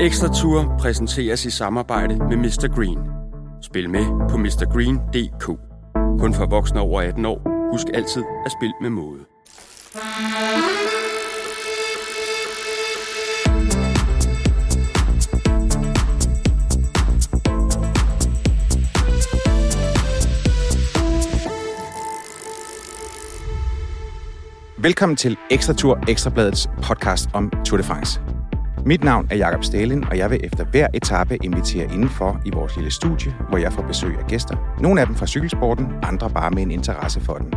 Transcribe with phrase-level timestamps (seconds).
[0.00, 2.74] Ekstra Tour præsenteres i samarbejde med Mr.
[2.74, 2.98] Green.
[3.62, 5.44] Spil med på mrgreen.dk.
[6.20, 7.70] Kun for voksne over 18 år.
[7.72, 9.20] Husk altid at spille med måde.
[24.78, 28.35] Velkommen til Ekstra Tour, Ekstrabladets podcast om Tour de France.
[28.86, 32.76] Mit navn er Jakob Stalin, og jeg vil efter hver etape invitere indenfor i vores
[32.76, 34.76] lille studie, hvor jeg får besøg af gæster.
[34.80, 37.54] Nogle af dem fra cykelsporten, andre bare med en interesse for den.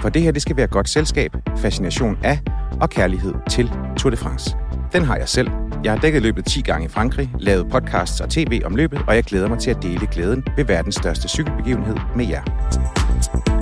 [0.00, 2.38] For det her, det skal være godt selskab, fascination af
[2.80, 4.56] og kærlighed til Tour de France.
[4.92, 5.50] Den har jeg selv.
[5.84, 9.14] Jeg har dækket løbet 10 gange i Frankrig, lavet podcasts og tv om løbet, og
[9.14, 13.59] jeg glæder mig til at dele glæden ved verdens største cykelbegivenhed med jer.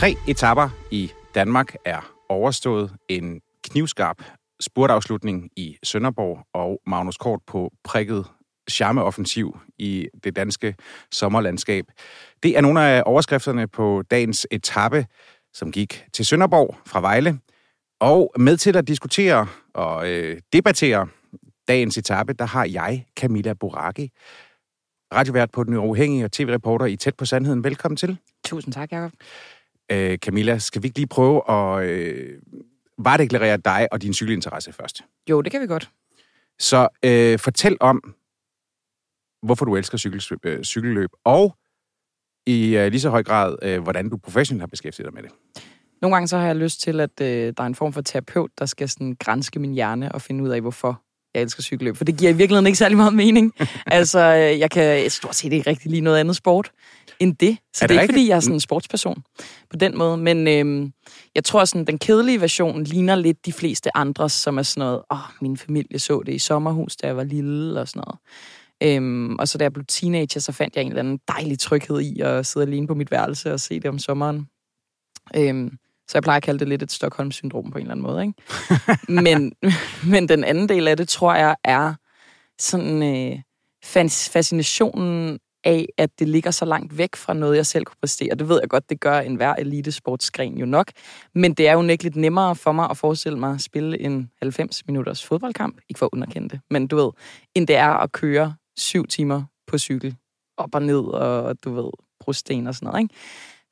[0.00, 2.92] Tre etapper i Danmark er overstået.
[3.08, 4.22] En knivskarp
[4.60, 8.26] spurtafslutning i Sønderborg og Magnus Kort på prikket
[8.70, 10.74] charmeoffensiv i det danske
[11.12, 11.84] sommerlandskab.
[12.42, 15.06] Det er nogle af overskrifterne på dagens etape,
[15.52, 17.38] som gik til Sønderborg fra Vejle.
[18.00, 21.08] Og med til at diskutere og øh, debattere
[21.68, 24.10] dagens etape, der har jeg, Camilla Boraki,
[25.14, 27.64] radiovært på Den Uafhængige og tv-reporter i Tæt på Sandheden.
[27.64, 28.18] Velkommen til.
[28.44, 29.12] Tusind tak, Jacob.
[29.92, 32.42] Øh, Camilla, skal vi ikke lige prøve at øh,
[32.98, 35.04] varedeklarere dig og din cykelinteresse først?
[35.30, 35.90] Jo, det kan vi godt.
[36.58, 38.14] Så øh, fortæl om,
[39.42, 41.56] hvorfor du elsker cykel, øh, cykelløb, og
[42.46, 45.30] i øh, lige så høj grad, øh, hvordan du professionelt har beskæftiget dig med det.
[46.02, 48.50] Nogle gange så har jeg lyst til, at øh, der er en form for terapeut,
[48.58, 51.02] der skal sådan grænske min hjerne og finde ud af, hvorfor
[51.34, 51.96] jeg elsker cykelløb.
[51.96, 53.52] For det giver i virkeligheden ikke særlig meget mening.
[53.86, 56.70] altså, øh, jeg kan stort set ikke rigtig lige noget andet sport
[57.20, 57.58] end det.
[57.74, 58.14] Så Er det er det er ikke, rigtigt?
[58.16, 59.22] fordi jeg er sådan en sportsperson
[59.70, 60.16] på den måde.
[60.16, 60.92] Men øhm,
[61.34, 65.02] jeg tror, sådan den kedelige version ligner lidt de fleste andres, som er sådan noget,
[65.12, 68.18] åh, min familie så det i sommerhus, da jeg var lille og sådan noget.
[68.82, 72.00] Øhm, og så da jeg blev teenager, så fandt jeg en eller anden dejlig tryghed
[72.00, 74.46] i at sidde alene på mit værelse og se det om sommeren.
[75.36, 75.70] Øhm,
[76.10, 78.22] så jeg plejer at kalde det lidt et Stockholm-syndrom på en eller anden måde.
[78.22, 78.34] Ikke?
[79.22, 79.52] men,
[80.12, 81.94] men den anden del af det, tror jeg, er
[82.58, 83.38] sådan øh,
[84.32, 88.34] fascinationen af, at det ligger så langt væk fra noget, jeg selv kunne præstere.
[88.34, 90.90] Det ved jeg godt, det gør en hver elitesportsgren jo nok.
[91.34, 94.86] Men det er jo lidt nemmere for mig at forestille mig at spille en 90
[94.86, 95.80] minutters fodboldkamp.
[95.88, 97.10] Ikke for at underkende det, men du ved,
[97.54, 100.16] end det er at køre syv timer på cykel
[100.56, 103.14] op og ned, og du ved, brosten og sådan noget, ikke?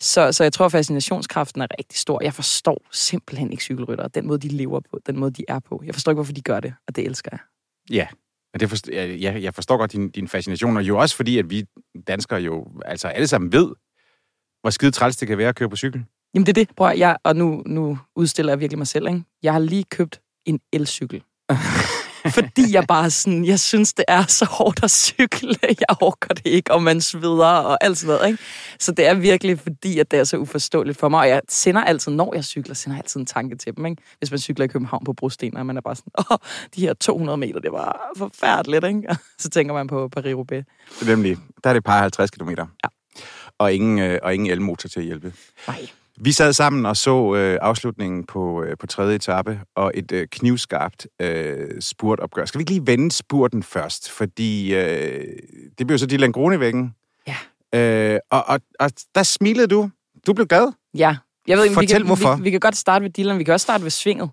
[0.01, 2.23] Så, så jeg tror, at fascinationskraften er rigtig stor.
[2.23, 4.09] Jeg forstår simpelthen ikke cykelryttere.
[4.09, 5.83] Den måde, de lever på, den måde, de er på.
[5.87, 7.41] Jeg forstår ikke, hvorfor de gør det, og det elsker jeg.
[7.91, 8.07] Ja,
[8.55, 11.39] og det forstår, jeg, jeg jeg forstår godt din, din fascination, og jo også fordi,
[11.39, 11.65] at vi
[12.07, 13.75] danskere jo altså alle sammen ved,
[14.61, 16.05] hvor skide træls det kan være at køre på cykel.
[16.35, 19.09] Jamen det er det, prøv at, jeg, og nu, nu udstiller jeg virkelig mig selv,
[19.09, 19.23] ikke?
[19.43, 21.23] Jeg har lige købt en elcykel.
[22.27, 25.55] Fordi jeg bare sådan, jeg synes, det er så hårdt at cykle.
[25.63, 28.43] Jeg orker det ikke, og man sveder og alt sådan noget, ikke?
[28.79, 31.21] Så det er virkelig fordi, at det er så uforståeligt for mig.
[31.21, 34.03] Og jeg sender altid, når jeg cykler, sender jeg altid en tanke til dem, ikke?
[34.19, 36.39] Hvis man cykler i København på brosten, og man er bare sådan, åh,
[36.75, 39.17] de her 200 meter, det var forfærdeligt, ikke?
[39.39, 40.63] Så tænker man på Paris-Roubaix.
[41.07, 42.51] Nemlig, der er det par 50 km.
[42.51, 42.89] Ja.
[43.59, 45.33] Og ingen, øh, og ingen elmotor til at hjælpe.
[45.67, 45.89] Nej.
[46.21, 50.27] Vi sad sammen og så øh, afslutningen på, øh, på tredje etape, og et øh,
[50.27, 52.45] knivskarpt øh, spurtopgør.
[52.45, 54.11] Skal vi ikke lige vende spurten først?
[54.11, 55.25] Fordi øh,
[55.79, 56.95] det blev så Dylan Gronevæggen.
[57.27, 57.37] Ja.
[58.15, 59.91] Øh, og, og, og der smilede du.
[60.27, 60.73] Du blev glad.
[60.95, 61.17] Ja.
[61.47, 62.37] Jeg ved ikke, Fortæl, vi kan, hvorfor.
[62.37, 64.31] Vi, vi kan godt starte ved Dylan, vi kan også starte ved svinget.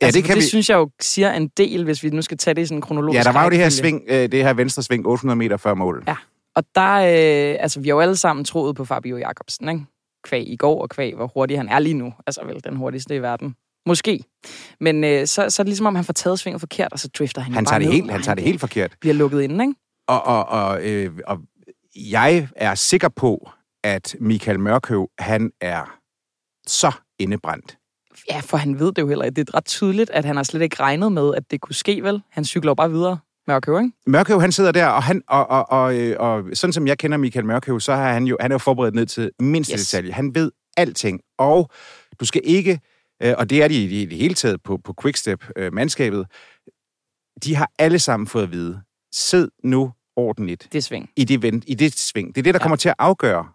[0.00, 0.48] Ja, altså, det kan det vi.
[0.48, 2.82] synes jeg jo siger en del, hvis vi nu skal tage det i sådan en
[2.82, 5.56] kronologisk Ja, der var jo det her sving, øh, det her venstre sving 800 meter
[5.56, 6.04] før mål.
[6.08, 6.16] Ja.
[6.56, 9.84] Og der, øh, altså vi har jo alle sammen troet på Fabio Jacobsen, ikke?
[10.24, 12.12] Kvæg i går, og kvæg, hvor hurtig han er lige nu.
[12.26, 13.54] Altså vel den hurtigste i verden.
[13.86, 14.24] Måske.
[14.80, 17.08] Men øh, så, så er det ligesom, om han får taget svinget forkert, og så
[17.18, 18.96] drifter han, Han bare tager det ned, helt, han tager det helt forkert.
[19.00, 19.74] bliver lukket inde, ikke?
[20.08, 21.38] Og, og, og, øh, og
[21.96, 23.50] jeg er sikker på,
[23.84, 25.98] at Michael Mørkøv, han er
[26.66, 27.76] så indebrændt.
[28.30, 29.36] Ja, for han ved det jo heller ikke.
[29.36, 32.02] Det er ret tydeligt, at han har slet ikke regnet med, at det kunne ske,
[32.02, 32.22] vel?
[32.30, 33.18] Han cykler bare videre.
[33.48, 33.92] Mørkøv, ikke?
[34.06, 37.18] Mørkøv, han sidder der, og, han, og, og, og, øh, og sådan som jeg kender
[37.18, 39.80] Michael Mørkøv, så er han jo, han er jo forberedt ned til mindste yes.
[39.80, 40.12] Detalje.
[40.12, 41.70] Han ved alting, og
[42.20, 42.80] du skal ikke,
[43.22, 46.26] øh, og det er de i det hele taget på, på Quickstep-mandskabet,
[47.44, 48.80] de har alle sammen fået at vide,
[49.12, 51.10] sid nu ordentligt Det sving.
[51.16, 52.28] i det, vent, i det sving.
[52.34, 52.62] Det er det, der Ja.
[52.62, 53.48] kommer til at afgøre,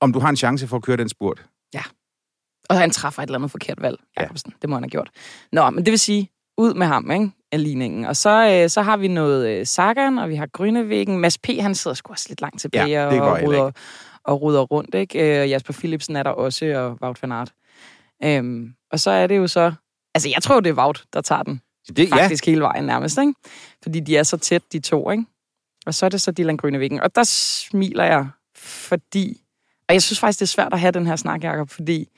[0.00, 1.46] om du har en chance for at køre den spurt.
[2.68, 4.22] Og han træffer et eller andet forkert valg, Ja.
[4.22, 4.50] Jacobsen.
[4.52, 4.56] Ja.
[4.62, 5.10] Det må han have gjort.
[5.52, 7.30] Nå, men det vil sige, ud med ham, ikke?
[7.52, 8.04] Af ligningen.
[8.04, 11.18] Og så, øh, så har vi noget øh, Sagan, og vi har Grønnevæggen.
[11.18, 13.72] Mads P., han sidder sgu også lidt langt tilbage Ja, går og, heller og,
[14.24, 14.94] og ruder rundt.
[14.94, 15.42] Ikke?
[15.42, 17.52] Øh, Jasper Philipsen er der også, og Wout van Aert.
[18.24, 19.72] Øhm, og så er det jo så...
[20.14, 21.60] Altså, jeg tror, det er Wout, der tager den.
[21.96, 22.50] Det, Faktisk ja.
[22.50, 23.34] hele vejen nærmest, ikke?
[23.82, 25.24] Fordi de er så tæt, de to, ikke?
[25.86, 27.00] Og så er det så Dylan Grønnevikken.
[27.00, 29.40] Og der smiler jeg, fordi...
[29.88, 32.08] Og jeg synes faktisk, det er svært at have den her snak, Jacob, fordi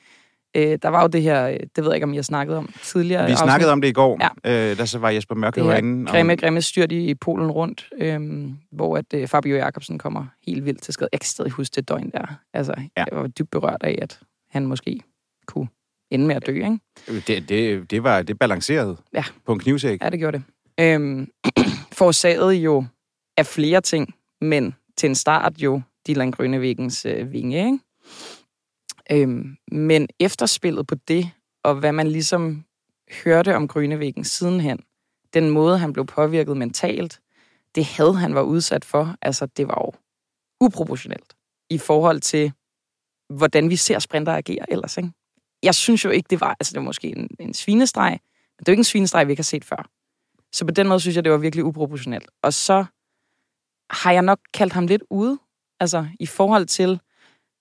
[0.57, 2.57] øh, der var jo det her, øh, det ved jeg ikke, om jeg har snakket
[2.57, 3.27] om tidligere.
[3.27, 3.73] Vi snakkede afsnit.
[3.73, 4.71] om det i går, ja.
[4.71, 6.07] øh, der så var Jesper Mørke herinde.
[6.07, 6.37] Grimme, om...
[6.37, 10.83] grimme styrt i, i Polen rundt, øh, hvor at øh, Fabio Jacobsen kommer helt vildt
[10.83, 11.09] til skade.
[11.13, 12.41] Jeg kan stadig huske det døgn der.
[12.55, 13.05] Altså, ja.
[13.11, 15.01] jeg var dybt berørt af, at han måske
[15.47, 15.69] kunne
[16.11, 16.79] ende med at dø, ikke?
[17.27, 19.25] Det, det, det var det balanceret ja.
[19.47, 20.03] på en knivsæk.
[20.03, 20.45] Ja, det gjorde det.
[20.85, 21.29] Øhm,
[21.99, 22.85] forårsaget jo
[23.37, 27.79] af flere ting, men til en start jo Dylan Grønnevæggens øh, vinge, ikke?
[29.13, 31.31] Øhm, men efterspillet på det,
[31.65, 32.65] og hvad man ligesom
[33.25, 34.81] hørte om Grønnevæggen sidenhen,
[35.35, 37.21] den måde, han blev påvirket mentalt,
[37.75, 39.93] det havde han var udsat for, altså det var jo
[40.61, 41.37] uproportionelt
[41.71, 42.53] i forhold til,
[43.29, 45.13] hvordan vi ser sprinter agere ellers, ikke?
[45.63, 48.69] jeg synes jo ikke, det var, altså det var måske en, en svinestreg, men det
[48.69, 49.91] er jo ikke en svinestreg, vi ikke har set før.
[50.53, 52.31] Så på den måde synes jeg, det var virkelig uproportionelt.
[52.43, 52.85] Og så
[53.91, 55.39] har jeg nok kaldt ham lidt ude,
[55.81, 57.01] altså i forhold til,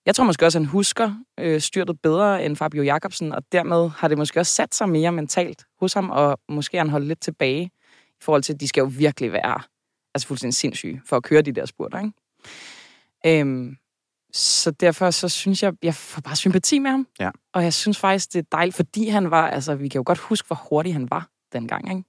[0.08, 3.90] jeg tror måske også, at han husker øh, styrtet bedre end Fabio Jacobsen, og dermed
[3.90, 7.20] har det måske også sat sig mere mentalt hos ham, og måske han holdt lidt
[7.20, 7.64] tilbage
[8.06, 9.60] i forhold til, at de skal jo virkelig være
[10.14, 13.40] altså fuldstændig sindssyge for at køre de der spurter, ikke?
[13.40, 13.76] Øhm,
[14.32, 17.06] så derfor så synes jeg, jeg får bare sympati med ham.
[17.20, 17.30] Ja.
[17.52, 20.18] Og jeg synes faktisk, det er dejligt, fordi han var, altså vi kan jo godt
[20.18, 22.07] huske, hvor hurtig han var dengang, ikke?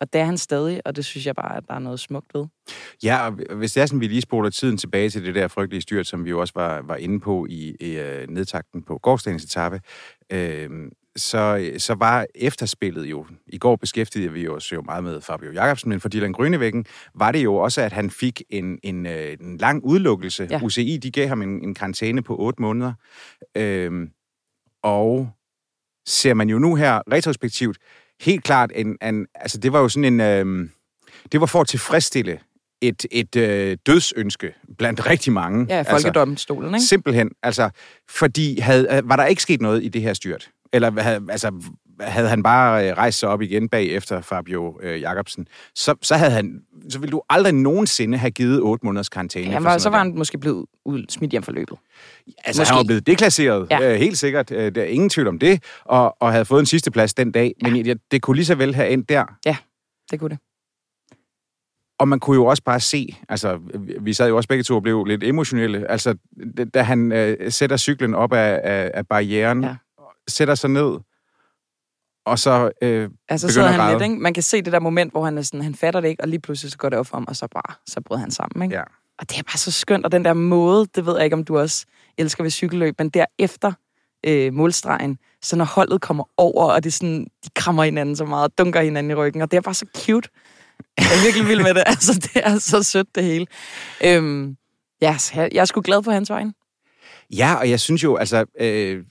[0.00, 2.34] Og det er han stadig, og det synes jeg bare, at der er noget smukt
[2.34, 2.46] ved.
[3.02, 5.82] Ja, og hvis det er sådan, vi lige spoler tiden tilbage til det der frygtelige
[5.82, 9.44] styrt, som vi jo også var, var inde på i, i uh, nedtakten på gårdsdagens
[9.44, 9.80] etape,
[10.32, 10.70] øh,
[11.16, 15.88] så, så var efterspillet jo, i går beskæftigede vi os jo meget med Fabio Jacobsen,
[15.88, 19.56] men for Dylan Grønnevæggen var det jo også, at han fik en, en, øh, en
[19.56, 20.48] lang udlukkelse.
[20.50, 20.60] Ja.
[20.62, 22.92] UCI, de gav ham en, en karantæne på otte måneder.
[23.56, 24.10] Øhm,
[24.82, 25.30] og
[26.06, 27.78] ser man jo nu her retrospektivt,
[28.20, 30.70] helt klart, en, en, altså det var jo sådan en, øhm,
[31.32, 32.38] det var for at tilfredsstille
[32.80, 35.66] et, et øh, dødsønske blandt rigtig mange.
[35.68, 36.88] Ja, folkedomstolen, altså, ikke?
[36.88, 37.70] Simpelthen, altså,
[38.08, 40.50] fordi havde, var der ikke sket noget i det her styrt?
[40.72, 41.52] Eller havde, altså,
[42.00, 46.30] havde han bare øh, rejst sig op igen bagefter Fabio øh, Jacobsen, så, så, havde
[46.30, 49.50] han, så ville du aldrig nogensinde have givet otte måneders karantæne.
[49.50, 51.78] Ja, var, så var han måske blevet ud, smidt hjem for løbet.
[52.44, 52.72] Altså, måske.
[52.72, 53.92] han var blevet deklasseret, ja.
[53.92, 54.50] øh, helt sikkert.
[54.50, 57.32] Øh, der er ingen tvivl om det, og, og havde fået en sidste plads den
[57.32, 57.54] dag.
[57.62, 57.70] Ja.
[57.70, 59.24] Men ja, det kunne lige så vel have endt der.
[59.46, 59.56] Ja,
[60.10, 60.38] det kunne det.
[61.98, 63.58] Og man kunne jo også bare se, altså
[64.00, 66.14] vi sad jo også begge to og blev lidt emotionelle, altså
[66.74, 69.76] da han øh, sætter cyklen op af, af, af barrieren, ja
[70.28, 70.98] sætter sig ned,
[72.26, 74.22] og så øh, altså, så han lidt, ikke?
[74.22, 76.28] Man kan se det der moment, hvor han, er sådan, han fatter det ikke, og
[76.28, 78.62] lige pludselig så går det op for ham, og så bare, så bryder han sammen.
[78.62, 78.76] Ikke?
[78.76, 78.82] Ja.
[79.18, 81.44] Og det er bare så skønt, og den der måde, det ved jeg ikke, om
[81.44, 81.86] du også
[82.18, 83.72] elsker ved cykelløb, men derefter
[84.26, 88.24] øh, målstregen, så når holdet kommer over, og det er sådan, de krammer hinanden så
[88.24, 90.28] meget, og dunker hinanden i ryggen, og det er bare så cute.
[90.98, 91.82] Jeg er virkelig vild med det.
[91.92, 93.46] Altså, det er så sødt, det hele.
[94.04, 94.56] Øhm,
[95.00, 96.54] ja, jeg, jeg er sgu glad på hans vejen.
[97.30, 99.04] Ja, og jeg synes jo, altså, øh,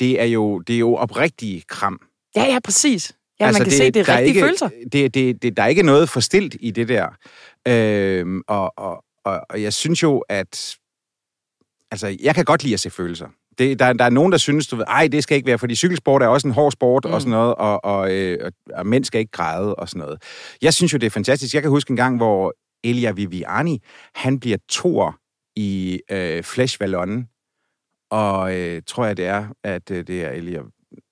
[0.00, 2.00] det er jo, det er jo oprigtige kram.
[2.36, 3.16] Ja, ja, præcis.
[3.40, 4.68] Ja, altså, man kan det, se, det er rigtige ikke, følelser.
[4.92, 7.08] Det, det, det, der er ikke noget forstilt i det der.
[7.68, 10.76] Øhm, og, og, og, og jeg synes jo, at...
[11.90, 13.28] Altså, jeg kan godt lide at se følelser.
[13.58, 15.74] Det, der, der er nogen, der synes, du ved, ej, det skal ikke være, fordi
[15.74, 17.12] cykelsport er også en hård sport mm.
[17.12, 20.22] og sådan noget, og, og, øh, og, og mænd skal ikke græde og sådan noget.
[20.62, 21.54] Jeg synes jo, det er fantastisk.
[21.54, 23.82] Jeg kan huske en gang, hvor Elia Viviani,
[24.14, 25.12] han bliver toer
[25.56, 27.28] i øh, Flash Vallon,
[28.10, 30.60] og øh, tror jeg, det er, at øh, det er Elia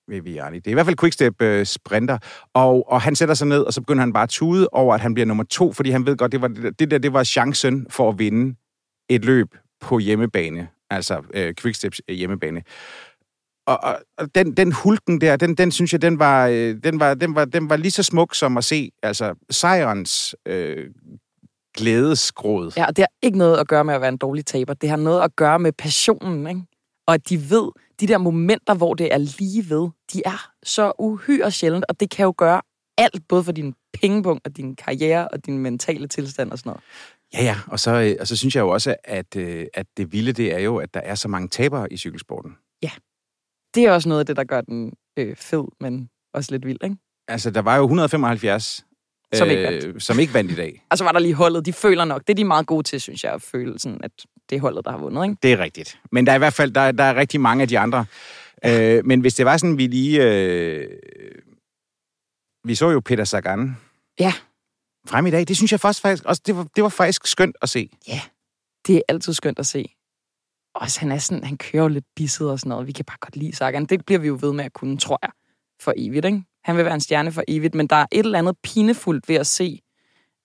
[0.07, 0.57] Viviani.
[0.57, 2.17] Det er i hvert fald Quickstep øh, sprinter,
[2.53, 5.01] og, og han sætter sig ned, og så begynder han bare at tude over, at
[5.01, 7.87] han bliver nummer to, fordi han ved godt, det var det der, det var chancen
[7.89, 8.55] for at vinde
[9.09, 9.47] et løb
[9.81, 12.61] på hjemmebane, altså øh, Quicksteps øh, hjemmebane.
[13.67, 16.99] Og, og, og den, den hulken der, den, den synes jeg, den var, øh, den,
[16.99, 20.89] var, den, var, den var lige så smuk som at se altså, sejrens øh,
[21.77, 22.71] glædesgråd.
[22.77, 24.73] Ja, og det har ikke noget at gøre med at være en dårlig taber.
[24.73, 26.61] Det har noget at gøre med passionen, ikke?
[27.07, 30.91] Og at de ved, de der momenter, hvor det er lige ved, de er så
[30.99, 32.61] uhyre sjældent, og det kan jo gøre
[32.97, 36.83] alt, både for din pengepunkt og din karriere og din mentale tilstand og sådan noget.
[37.33, 40.11] Ja, ja, og så, øh, og så synes jeg jo også, at, øh, at det
[40.11, 42.51] vilde, det er jo, at der er så mange tabere i cykelsporten.
[42.83, 42.91] Ja,
[43.75, 46.83] det er også noget af det, der gør den øh, fed, men også lidt vild,
[46.83, 46.95] ikke?
[47.27, 48.85] Altså, der var jo 175
[49.33, 49.85] som ikke vandt.
[49.85, 50.81] Øh, som ikke vandt i dag.
[50.91, 51.65] Og så var der lige holdet.
[51.65, 52.21] De føler nok.
[52.21, 54.11] Det er de meget gode til, synes jeg, at føle sådan, at
[54.49, 55.23] det er holdet, der har vundet.
[55.23, 55.37] Ikke?
[55.43, 55.99] Det er rigtigt.
[56.11, 58.05] Men der er i hvert fald der, der er rigtig mange af de andre.
[58.63, 58.97] Ja.
[58.97, 60.23] Øh, men hvis det var sådan, vi lige...
[60.23, 60.89] Øh,
[62.63, 63.77] vi så jo Peter Sagan.
[64.19, 64.33] Ja.
[65.07, 65.47] Frem i dag.
[65.47, 67.89] Det synes jeg faktisk, faktisk også, det var, det var faktisk skønt at se.
[68.07, 68.21] Ja.
[68.87, 69.95] det er altid skønt at se.
[70.75, 72.87] Og han, er sådan, han kører jo lidt bisset og sådan noget.
[72.87, 73.85] Vi kan bare godt lide Sagan.
[73.85, 75.31] Det bliver vi jo ved med at kunne, tror jeg,
[75.81, 76.25] for evigt.
[76.25, 76.43] Ikke?
[76.65, 79.35] Han vil være en stjerne for evigt, men der er et eller andet pinefuldt ved
[79.35, 79.79] at se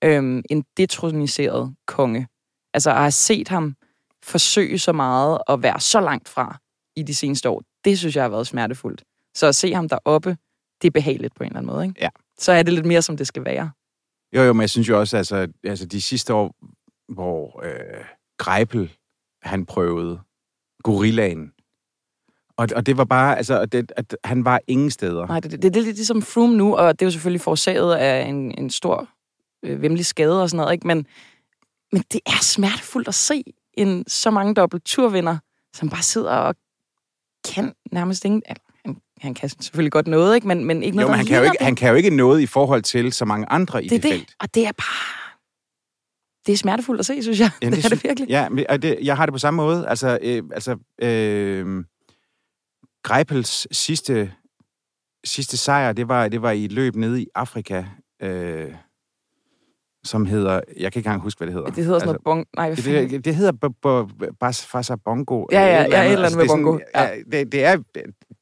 [0.05, 2.29] øhm, en detroniseret konge.
[2.75, 3.75] Altså at have set ham
[4.23, 6.59] forsøge så meget og være så langt fra
[6.97, 9.05] i de seneste år, det synes jeg har været smertefuldt.
[9.35, 10.37] Så at se ham deroppe,
[10.83, 11.85] det er behageligt på en eller anden måde.
[11.85, 12.01] Ikke?
[12.01, 12.09] Ja.
[12.39, 13.71] Så er det lidt mere, som det skal være.
[14.37, 16.55] Jo, jo, men jeg synes jo også, altså, altså de sidste år,
[17.09, 18.05] hvor øh,
[18.39, 18.97] Greipel,
[19.43, 20.21] han prøvede
[20.83, 21.53] gorillaen,
[22.61, 25.27] og, og det var bare, altså, det, at han var ingen steder.
[25.27, 27.95] Nej, det, det, det er lidt ligesom Froome nu, og det er jo selvfølgelig forårsaget
[27.95, 29.09] af en, en stor
[29.65, 30.87] øh, vemmelig skade og sådan noget, ikke?
[30.87, 31.07] Men,
[31.93, 35.39] men det er smertefuldt at se en så mange dobbelt turvinder,
[35.75, 36.55] som bare sidder og
[37.55, 38.43] kan nærmest ingen...
[38.85, 40.49] Han, han kan selvfølgelig godt noget, ikke?
[40.49, 41.65] Men, men ikke noget, jo, men han kan, jo ikke, det.
[41.65, 44.13] han kan jo ikke noget i forhold til så mange andre i det, det, det
[44.13, 44.35] felt.
[44.41, 45.21] Og det er bare...
[46.47, 47.51] Det er smertefuldt at se, synes jeg.
[47.63, 48.29] Ja, det, det er det virkelig.
[48.29, 49.89] Ja, men, det, jeg har det på samme måde.
[49.89, 51.85] Altså, øh, altså øh,
[53.03, 54.33] Greipels sidste,
[55.25, 57.85] sidste sejr, det var, det var i et løb nede i Afrika,
[58.23, 58.75] øh,
[60.05, 60.61] som hedder...
[60.77, 61.71] Jeg kan ikke engang huske, hvad det hedder.
[61.71, 62.47] Det hedder sådan noget bong...
[62.57, 63.53] Nej, det, det, det hedder
[64.41, 65.47] Basa Bongo.
[65.53, 66.79] Ja, ja, eller ja, et eller andet Altså, med bongo.
[66.95, 67.77] ja, det, det, er,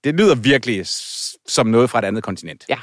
[0.04, 0.86] det lyder virkelig
[1.46, 2.64] som noget fra et andet kontinent.
[2.68, 2.78] Ja.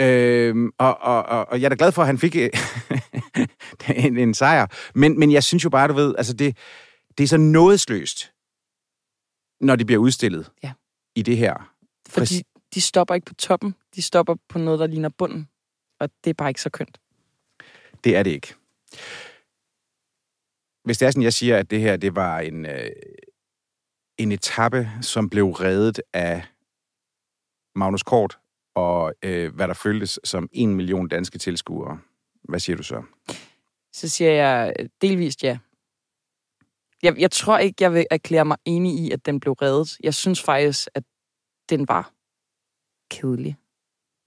[0.00, 2.50] Øhm, og, og, og, og jeg er da glad for, at han fik øh,
[4.06, 4.66] en, en sejr.
[4.94, 6.56] Men, men jeg synes jo bare, du ved, altså det,
[7.18, 8.30] det er så nådesløst,
[9.60, 10.72] når det bliver udstillet Ja.
[11.14, 11.74] i det her.
[12.08, 12.42] Fordi
[12.74, 13.74] de stopper ikke på toppen.
[13.94, 15.48] De stopper på noget, der ligner bunden.
[16.00, 16.98] Og det er bare ikke så kønt.
[18.04, 18.54] Det er det ikke.
[20.84, 22.90] Hvis det er sådan, jeg siger, at det her det var en, øh,
[24.18, 26.42] en etape, som blev reddet af
[27.74, 28.38] Magnus Kort,
[28.74, 32.00] og øh, hvad der føltes som en million danske tilskuere.
[32.42, 33.02] Hvad siger du så?
[33.92, 35.58] Så siger jeg delvist ja.
[37.04, 39.96] Jeg, jeg tror ikke, jeg vil erklære mig enig i, at den blev reddet.
[40.02, 41.02] Jeg synes faktisk, at
[41.70, 42.12] den var
[43.10, 43.56] kedelig.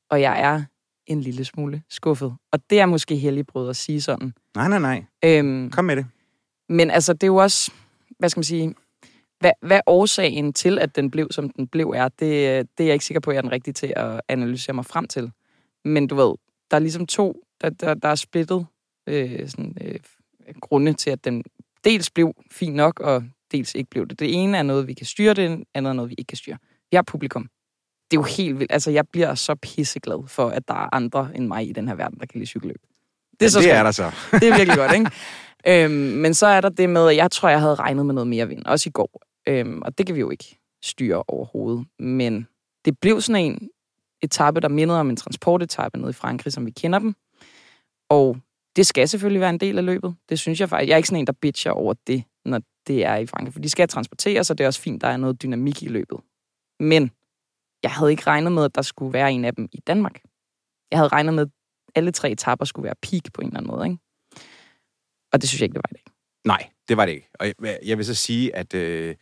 [0.10, 0.64] Og jeg er
[1.06, 2.36] en lille smule skuffet.
[2.52, 4.34] Og det er måske helligbrød at sige sådan.
[4.56, 5.04] Nej, nej, nej.
[5.26, 6.06] Øhm, Kom med det.
[6.70, 7.72] men altså, det er jo også,
[8.20, 8.76] hvad skal man sige,
[9.40, 12.20] hvad, hvad årsagen til, at den blev, som den blev, er, det,
[12.78, 14.86] det er jeg ikke sikker på, at jeg er den rigtige til at analysere mig
[14.86, 15.32] frem til.
[15.86, 16.36] Men du ved,
[16.72, 18.66] der er ligesom to, der, der, der er splittet
[19.08, 20.00] øh, sådan, øh,
[20.62, 21.44] grunde til, at den
[21.88, 24.20] dels blev fin nok, og dels ikke blev det.
[24.20, 26.58] Det ene er noget, vi kan styre, det andet er noget, vi ikke kan styre.
[26.92, 27.50] Vi har publikum.
[28.12, 28.72] Det er jo helt vildt.
[28.72, 31.96] Altså, jeg bliver så pisseglad for, at der er andre end mig i den her
[31.96, 32.82] verden, der kan lide cykelløb.
[33.40, 34.04] Det, ja, så det er der så.
[34.40, 35.12] Det er virkelig godt, ikke?
[35.68, 38.28] Øhm, men så er der det med, at jeg tror, jeg havde regnet med noget
[38.28, 39.22] mere vind, også i går.
[39.48, 41.86] Øhm, og det kan vi jo ikke styre overhovedet.
[42.00, 42.48] Men
[42.86, 43.70] det blev sådan en
[44.22, 47.16] etape, der mindede om en transportetape nede i Frankrig, som vi kender dem.
[48.10, 48.38] Og
[48.78, 50.16] det skal selvfølgelig være en del af løbet.
[50.30, 50.88] Det synes jeg faktisk.
[50.88, 53.54] Jeg er ikke sådan en, der bitcher over det, når det er i Frankrig.
[53.54, 56.20] For de skal transporteres, og det er også fint, der er noget dynamik i løbet.
[56.80, 57.12] Men
[57.84, 60.22] jeg havde ikke regnet med, at der skulle være en af dem i Danmark.
[60.92, 61.50] Jeg havde regnet med, at
[61.96, 63.86] alle tre etapper skulle være peak på en eller anden måde.
[63.86, 63.98] Ikke?
[65.34, 66.14] Og det synes jeg ikke, det var i dag.
[66.46, 67.30] Nej, det var det ikke.
[67.40, 69.16] Og jeg, jeg vil så sige, at øh,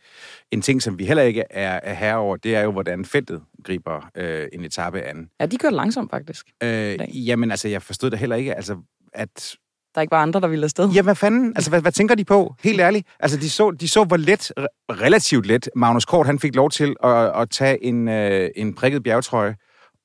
[0.50, 3.42] en ting, som vi heller ikke er, er herre over, det er jo, hvordan feltet
[3.64, 5.30] griber øh, en etape an.
[5.40, 6.46] Ja, de kørte langsomt faktisk.
[6.62, 8.76] Øh, jamen, altså, jeg forstod det heller ikke, altså,
[9.16, 9.54] at...
[9.94, 10.90] Der ikke var andre, der ville afsted.
[10.90, 11.52] Ja, hvad fanden?
[11.56, 12.54] Altså, hvad, hvad tænker de på?
[12.62, 13.08] Helt ærligt.
[13.20, 16.70] Altså, de så, de så hvor let, re- relativt let, Magnus Kort, han fik lov
[16.70, 19.56] til at, at tage en, øh, en prikket bjergtrøje,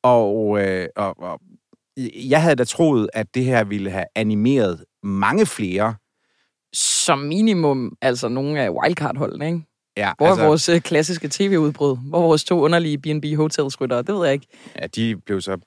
[0.03, 1.39] og, øh, og, og
[2.29, 5.95] jeg havde da troet, at det her ville have animeret mange flere.
[6.73, 9.61] Som minimum, altså nogle af wildcard-holdene, ikke?
[9.97, 10.43] Ja, Hvor altså...
[10.43, 11.97] er vores øh, klassiske tv-udbrud?
[12.09, 14.01] Hvor er vores to underlige B&B Hotels-ryttere?
[14.01, 14.47] Det ved jeg ikke.
[14.81, 15.57] Ja, de blev så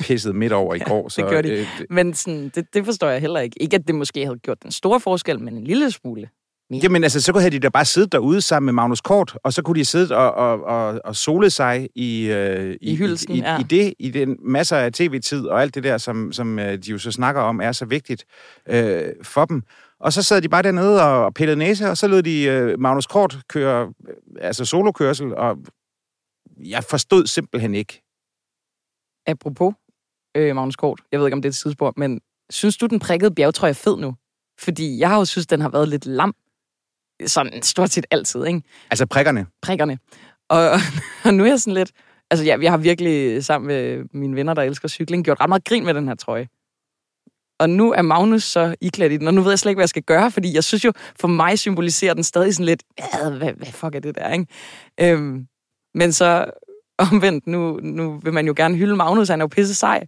[0.00, 1.08] pisset midt over i går.
[1.08, 1.52] Så, det gjorde de.
[1.54, 3.62] Øh, det- Men sådan, det, det forstår jeg heller ikke.
[3.62, 6.28] Ikke, at det måske havde gjort den store forskel, men en lille smule.
[6.70, 9.62] Jamen altså, så havde de da bare siddet derude sammen med Magnus Kort, og så
[9.62, 13.60] kunne de sidde og, og, og, og sole sig i, øh, I hylden, i, ja.
[13.60, 16.90] i, det, i den masser af tv-tid og alt det der, som, som øh, de
[16.90, 18.24] jo så snakker om, er så vigtigt
[18.68, 19.62] øh, for dem.
[20.00, 22.80] Og så sad de bare dernede og, og pillede næse, og så lød de øh,
[22.80, 25.56] Magnus Kort køre, øh, altså solokørsel, og
[26.64, 28.02] jeg forstod simpelthen ikke.
[29.26, 29.74] Apropos
[30.36, 32.98] øh, Magnus Kort, jeg ved ikke, om det er et sidespor, men synes du, den
[32.98, 34.14] prikkede bjergtrøje er fed nu?
[34.60, 36.34] Fordi jeg har jo synes, den har været lidt lam.
[37.26, 38.62] Sådan stort set altid, ikke?
[38.90, 39.46] Altså prikkerne.
[39.62, 39.98] prikkerne.
[40.48, 40.70] Og,
[41.24, 41.92] og nu er jeg sådan lidt...
[42.30, 45.64] Altså, ja, jeg har virkelig sammen med mine venner, der elsker cykling, gjort ret meget
[45.64, 46.48] grin med den her trøje.
[47.58, 49.82] Og nu er Magnus så iklædt i den, og nu ved jeg slet ikke, hvad
[49.82, 52.82] jeg skal gøre, fordi jeg synes jo, for mig symboliserer den stadig sådan lidt,
[53.38, 54.46] hvad, hvad fuck er det der, ikke?
[55.00, 55.46] Øhm,
[55.94, 56.50] men så
[56.98, 60.06] omvendt, nu, nu vil man jo gerne hylde Magnus, han er jo pisse sej.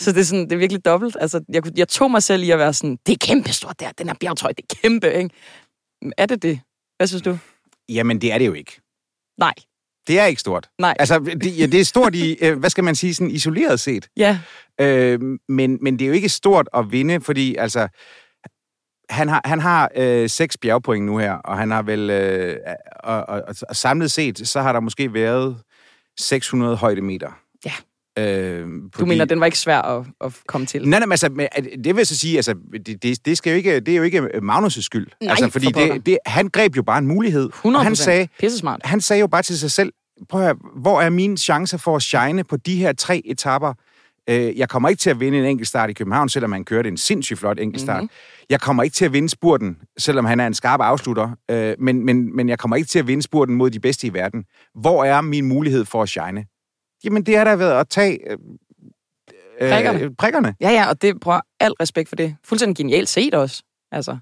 [0.00, 1.16] Så det er, sådan, det er virkelig dobbelt.
[1.20, 3.92] Altså, jeg, jeg tog mig selv i at være sådan, det er kæmpe stort der,
[3.98, 5.30] den her bjergtrøje, det er kæmpe, ikke?
[6.18, 6.60] Er det det?
[6.96, 7.38] Hvad synes du?
[7.88, 8.80] Jamen, det er det jo ikke.
[9.38, 9.54] Nej.
[10.06, 10.68] Det er ikke stort.
[10.78, 10.94] Nej.
[10.98, 14.08] Altså, det, ja, det er stort i, øh, hvad skal man sige, sådan isoleret set.
[14.16, 14.38] Ja,
[14.80, 17.88] Øh, men, men det er jo ikke stort at vinde, fordi altså,
[19.10, 22.56] han har, han har øh, seks bjergpoint nu her, og han har vel, øh,
[23.04, 25.62] og, og, og samlet set, så har der måske været
[26.18, 27.40] 600 højdemeter.
[27.64, 27.72] Ja.
[28.18, 30.88] Øh, på du mener, de- den var ikke svær at, at komme til?
[30.88, 32.54] Nej, nej, men altså, men, at- det vil så sige, altså,
[32.86, 35.06] det, det, det, skal jo ikke, det er jo ikke Magnus' skyld.
[35.20, 37.46] Nej, altså, fordi for det, det, han greb jo bare en mulighed.
[37.48, 38.80] 100 Og han sagde, Pisse smart.
[38.84, 39.92] han sagde jo bare til sig selv,
[40.28, 43.72] prøv at høre, hvor er mine chancer for at shine på de her tre etapper?
[44.30, 46.96] Øh, jeg kommer ikke til at vinde en enkeltstart i København, selvom han kørte en
[46.96, 47.96] sindssygt flot enkeltstart.
[47.96, 48.02] Mhm.
[48.04, 48.46] Mm-hmm.
[48.50, 51.30] Jeg kommer ikke til at vinde spurten, selvom han er en skarp afslutter.
[51.50, 54.12] Øh, men, men, men jeg kommer ikke til at vinde spurten mod de bedste i
[54.14, 54.44] verden.
[54.80, 56.44] Hvor er min mulighed for at shine?
[57.04, 58.30] Jamen, det er der ved at tage...
[58.30, 58.38] Øh,
[59.60, 60.14] øh, Prikkerne.
[60.16, 60.54] prikkerne.
[60.60, 62.36] Ja, ja, og det prøver al respekt for det.
[62.44, 63.62] Fuldstændig genialt set også.
[63.92, 64.18] Altså,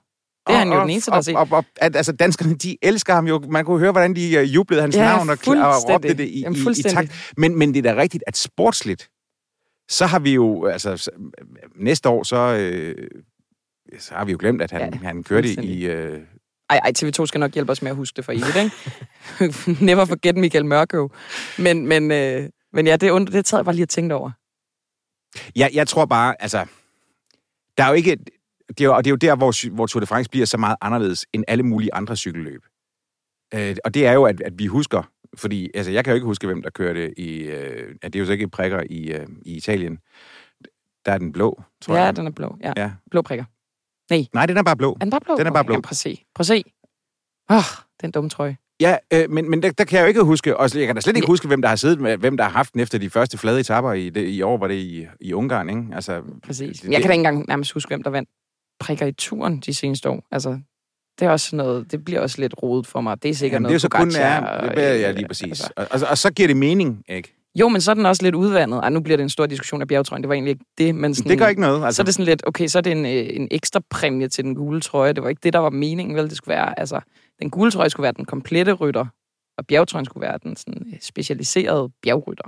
[0.46, 1.36] det er han jo den eneste, der har og, set.
[1.36, 3.42] og, og, at, altså, danskerne, de elsker ham jo.
[3.50, 6.40] Man kunne høre, hvordan de øh, jublede hans Ja, navn og, og råbte det i,
[6.40, 7.32] Jamen, i, i takt.
[7.36, 9.10] Men, men det er da rigtigt, at sportsligt,
[9.90, 11.10] så har vi jo, altså
[11.76, 13.08] næste år, så, øh,
[13.98, 15.86] så har vi jo glemt, at han, Ja, han kørte i...
[15.86, 16.20] Øh,
[16.70, 19.84] Ej, ej, TV2 skal nok hjælpe os med at huske det for evigt, ikke?
[19.86, 21.10] Never forget Michael Mørkøv.
[21.58, 24.31] Men, men, øh, men ja, det, und- det tager jeg bare lige at tænke over.
[25.57, 26.67] jeg, jeg tror bare, altså,
[27.79, 28.17] der er jo ikke...
[28.69, 30.57] Det er jo, og det er jo der, hvor, hvor Tour de France bliver så
[30.59, 32.62] meget anderledes end alle mulige andre cykelløb.
[33.55, 35.02] Øh, og det er jo, at, at vi husker,
[35.37, 37.38] fordi altså, jeg kan jo ikke huske, hvem der kørte i...
[37.43, 39.99] Øh, ja, det er jo så ikke prikker i, øh, i Italien.
[41.07, 42.17] Der er den blå, tror Ja, jeg.
[42.17, 42.57] den er blå.
[42.61, 42.73] Ja.
[42.76, 42.93] Ja.
[43.11, 43.45] Blå prikker.
[44.35, 44.93] Nej, den er bare blå.
[44.93, 45.37] Er den bare blå?
[45.37, 45.73] Den er bare Okay, blå.
[45.75, 46.25] Jamen, prøv at se.
[46.35, 46.64] Prøv at se.
[47.49, 48.57] Oh, den dumme trøje.
[48.82, 51.00] Ja, øh, men, men der, der kan jeg jo ikke huske, og jeg kan da
[51.00, 53.10] slet ikke huske, hvem der har siddet med, hvem der har haft den efter de
[53.10, 55.82] første flade etapper i, det, i år, var det i, i Ungarn, ikke?
[55.94, 56.80] Altså, Præcis.
[56.80, 58.28] det- Jeg kan da ikke engang nærmest huske, hvem der vandt
[58.80, 60.24] prikker i turen de seneste år.
[60.30, 60.58] Altså,
[61.20, 63.22] det er også noget, det bliver også lidt rodet for mig.
[63.22, 65.44] Det er sikkert Jamen, det er noget så kun er, er, ja, øh, lige præcis.
[65.48, 65.70] altså.
[65.76, 67.41] Og, og, og, så giver det mening, ikke?
[67.54, 68.78] Jo, men så er den også lidt udvandet.
[68.78, 70.23] Ej, nu bliver det en stor diskussion af bjergetrøjen.
[70.23, 71.80] Det var egentlig ikke det, men sådan, Det gør ikke noget.
[71.80, 74.28] Så Altså, er det sådan lidt, okay, så er det en, øh, en ekstra præmie
[74.28, 75.12] til den gule trøje.
[75.12, 76.28] Det var ikke det, der var meningen, vel?
[76.28, 77.00] Det skulle være, altså,
[77.43, 79.06] den gule trøje skulle være den komplette rytter,
[79.58, 82.45] og bjergetrøjen skulle være den sådan, øh, specialiserede bjergrytter.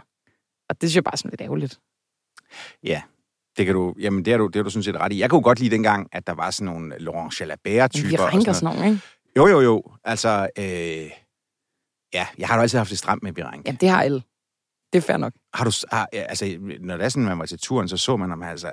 [0.68, 1.78] Og det synes jeg bare sådan lidt ærgerligt.
[2.82, 3.02] ja,
[3.56, 5.18] det kan du, jamen, det er du, det er du sådan set ret i.
[5.20, 8.08] Jeg kunne godt lide dengang, at der var sådan nogle Laurent Jalabert-typer.
[8.08, 9.02] Vi og ranker sådan sådan nogle, ikke?
[9.36, 9.82] Jo, jo, jo.
[10.04, 10.64] Altså, øh,
[12.14, 13.66] ja, jeg har jo altid haft det stramt med Birank.
[13.66, 14.22] Ja, det har alle.
[14.94, 15.32] Det er fair nok.
[15.54, 18.16] Har du, har, ja, altså, når det er sådan, man var til turen, så så
[18.16, 18.72] man ham altså,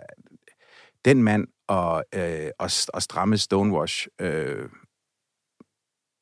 [1.06, 4.70] den mand og, øh, og, og stramme Stonewash øh,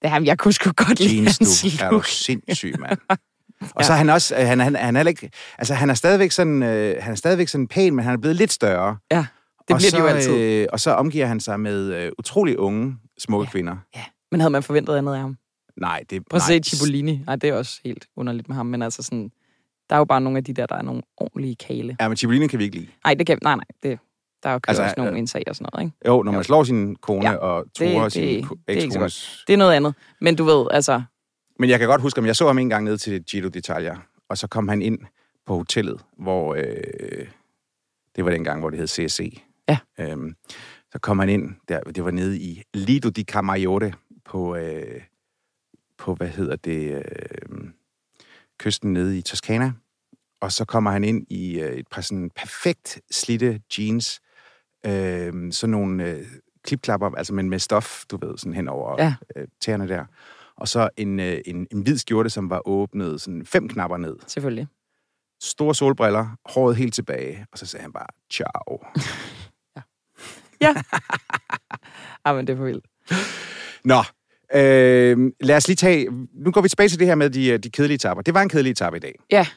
[0.01, 1.83] Det her, jeg kunne sgu godt lide hans du.
[1.83, 2.05] Er du look.
[2.05, 2.99] sindssyg, mand.
[3.75, 6.31] Og så er han også, øh, han, han, han er ikke, altså han er stadigvæk
[6.31, 8.97] sådan, øh, han er stadigvæk sådan pæn, men han er blevet lidt større.
[9.11, 9.27] Ja, det
[9.69, 10.33] og bliver så, de jo altid.
[10.35, 13.51] Øh, og så omgiver han sig med øh, utrolig unge, smukke Ja.
[13.51, 13.77] kvinder.
[13.95, 14.03] Ja.
[14.31, 15.37] Men havde man forventet andet af ham?
[15.77, 17.21] Nej, det Prøv at nej, se Cipollini.
[17.25, 19.31] Nej, det er også helt underligt med ham, men altså sådan,
[19.89, 21.97] der er jo bare nogle af de der, der er nogle ordentlige kale.
[21.99, 22.87] Ja, men Cipollini kan vi ikke lide.
[23.05, 23.99] Nej, det kan, nej, nej, det,
[24.43, 25.97] der er jo Altså, også nogle øh, indsager og sådan noget, ikke?
[26.07, 26.43] Jo, når man Jo.
[26.43, 29.43] slår sin kone Ja, og truer det- sin ekskones...
[29.47, 29.93] Det er noget andet.
[30.21, 31.01] Men du ved, altså,
[31.59, 33.97] Men jeg kan godt huske, at jeg så ham en gang ned til Giro d'Italia,
[34.29, 34.99] og så kom han ind
[35.45, 36.55] på hotellet, hvor...
[36.55, 37.27] Øh,
[38.15, 39.41] det var den gang, hvor det hed CSC.
[39.69, 39.77] Ja.
[39.99, 40.35] Øhm,
[40.91, 43.91] så kom han ind, der, det var nede i Lido di Camaiore,
[44.25, 45.01] på, øh,
[45.97, 47.48] på hvad hedder det, øh,
[48.59, 49.71] kysten nede i Toskana.
[50.41, 54.19] Og så kommer han ind i øh, et par sådan perfekt slitte jeans,
[54.85, 56.25] øh, sådan nogle øh,
[56.63, 59.15] klipklapper, altså men med stof, du ved, sådan hen over Ja.
[59.35, 60.05] øh, tæerne der.
[60.55, 64.15] Og så en, øh, en, en hvid skjorte, som var åbnet sådan fem knapper ned.
[64.27, 64.67] selvfølgelig.
[65.41, 68.79] Store solbriller, håret helt tilbage, og så sagde han bare, ciao.
[70.61, 70.73] Ja.
[72.25, 72.85] ah, men det er for vildt.
[73.83, 74.03] Nå,
[74.55, 76.07] øh, lad os lige tage...
[76.45, 78.23] Nu går vi tilbage til det her med de, de kedelige etapper.
[78.23, 79.15] Det var en kedelig etape i dag.
[79.31, 79.47] Ja,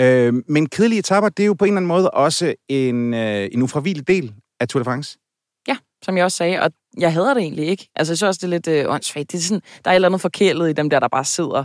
[0.00, 3.48] Øh, men kedelige etapper, det er jo på en eller anden måde også en, øh,
[3.52, 5.18] en ufravigelig del af Tour de France.
[5.68, 7.88] ja, som jeg også sagde, og jeg hader det egentlig ikke.
[7.96, 9.32] Altså, jeg synes også, det er lidt øh, åndssvagt.
[9.32, 11.64] Det er sådan, der er et eller andet forkælet i dem der, der bare sidder,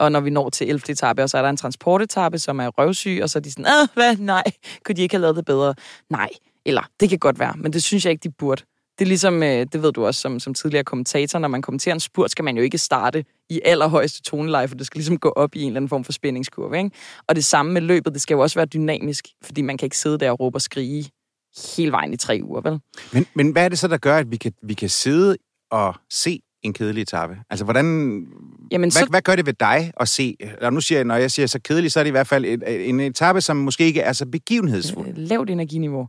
[0.00, 0.82] og når vi når til 11.
[0.88, 3.66] etape, og så er der en transportetappe, som er røvsyg, og så er de sådan,
[3.66, 4.44] ah, hvad, nej,
[4.84, 5.74] kunne de ikke have lavet det bedre?
[6.10, 6.28] Nej,
[6.66, 8.62] eller det kan godt være, men det synes jeg ikke, de burde.
[9.00, 11.94] Det er ligesom, øh, det ved du også som, som tidligere kommentator, når man kommenterer
[11.94, 15.28] en spurt, skal man jo ikke starte i allerhøjeste toneleje, for det skal ligesom gå
[15.28, 16.78] op i en eller anden form for spændingskurve.
[16.78, 16.90] Ikke?
[17.28, 19.98] Og det samme med løbet, det skal jo også være dynamisk, fordi man kan ikke
[19.98, 21.10] sidde der og råbe og skrige
[21.76, 22.80] hele vejen i tre uger, vel?
[23.12, 25.36] Men, men hvad er det så, der gør, at vi kan, vi kan sidde
[25.70, 27.36] og se en kedelig etape?
[27.50, 27.84] Altså, hvordan,
[28.72, 30.36] Jamen, hvad, så, hvad gør det ved dig at se?
[30.62, 32.44] Og nu siger jeg, når jeg siger så kedelig, så er det i hvert fald
[32.44, 35.08] et, en etape, som måske ikke er så begivenhedsfuld.
[35.08, 36.08] øh, lavt energiniveau.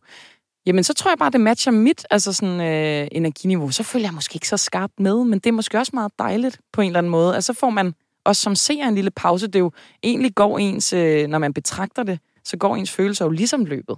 [0.65, 3.71] Jamen, så tror jeg bare, det matcher mit altså sådan, øh, energiniveau.
[3.71, 6.59] Så følger jeg måske ikke så skarpt med, men det er måske også meget dejligt
[6.73, 7.35] på en eller anden måde.
[7.35, 7.93] Altså, så får man
[8.25, 9.47] også som ser en lille pause.
[9.47, 9.71] Det er jo
[10.03, 13.97] egentlig går ens, øh, når man betragter det, så går ens følelser jo ligesom løbet.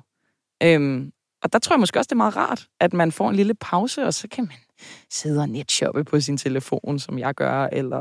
[0.64, 1.12] Øhm,
[1.44, 3.54] og der tror jeg måske også, det er meget rart, at man får en lille
[3.54, 4.58] pause, og så kan man
[5.12, 8.00] sidde og netshoppe på sin telefon, som jeg gør, eller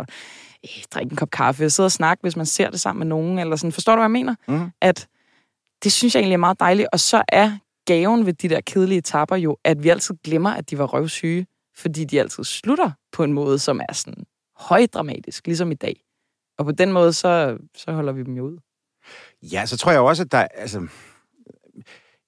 [0.65, 3.39] øh, drikke en kop kaffe, sidde og snakke, hvis man ser det sammen med nogen,
[3.39, 3.73] eller sådan.
[3.73, 4.35] Forstår du, hvad jeg mener?
[4.49, 4.71] Mhm.
[4.81, 5.09] At
[5.85, 7.53] det synes jeg egentlig er meget dejligt, og så er
[7.87, 11.47] gaven ved de der kedelige etapper jo, at vi altid glemmer, at de var røvsyge,
[11.77, 14.25] fordi de altid slutter på en måde, som er sådan
[14.57, 16.05] højdramatisk, ligesom i dag.
[16.59, 18.59] Og på den måde, så, så holder vi dem jo ud.
[19.43, 20.39] Ja, så tror jeg også, at der...
[20.39, 20.87] Altså,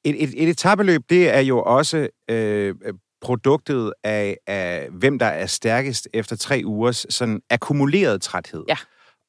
[0.04, 2.74] et, et, et etabeløb, det er jo også øh,
[3.20, 8.64] produktet af, af, hvem der er stærkest efter tre ugers sådan akkumuleret træthed.
[8.68, 8.76] Ja.